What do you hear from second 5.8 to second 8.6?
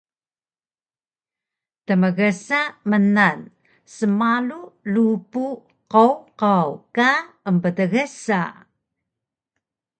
qowqaw ka emptgsa